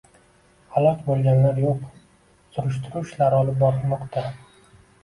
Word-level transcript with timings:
Halok 0.77 1.03
boʻlganlar 1.09 1.61
yoʻq. 1.65 1.85
Surishtiruv 2.57 3.07
ishlari 3.09 3.43
olib 3.45 3.65
borilmoqda. 3.65 4.27